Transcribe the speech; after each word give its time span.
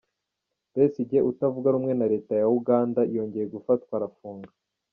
Besigye 0.73 1.19
utavuga 1.31 1.67
rumwe 1.75 1.93
na 1.99 2.07
Leta 2.13 2.33
ya 2.41 2.47
Uganda 2.59 3.01
yongeye 3.15 3.45
gufatwa 3.53 3.91
arafungwa 3.97 4.53